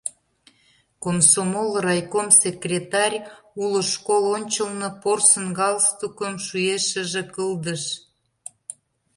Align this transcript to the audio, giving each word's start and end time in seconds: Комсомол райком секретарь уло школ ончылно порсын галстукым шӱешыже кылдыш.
Комсомол 1.03 1.69
райком 1.85 2.27
секретарь 2.43 3.17
уло 3.63 3.81
школ 3.91 4.23
ончылно 4.35 4.89
порсын 5.01 5.47
галстукым 5.59 6.33
шӱешыже 6.45 7.21
кылдыш. 7.33 7.83